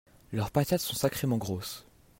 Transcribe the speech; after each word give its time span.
leurs 0.31 0.49
patates 0.49 0.81
sont 0.81 0.95
sacrément 0.95 1.37
grosses. 1.37 1.85